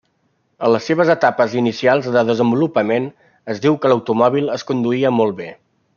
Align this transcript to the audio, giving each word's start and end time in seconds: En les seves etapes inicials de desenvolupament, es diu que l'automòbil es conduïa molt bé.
En 0.67 0.71
les 0.75 0.87
seves 0.91 1.11
etapes 1.13 1.53
inicials 1.61 2.09
de 2.17 2.23
desenvolupament, 2.31 3.07
es 3.55 3.61
diu 3.67 3.79
que 3.85 3.93
l'automòbil 3.93 4.51
es 4.57 4.67
conduïa 4.71 5.17
molt 5.21 5.39
bé. 5.45 5.53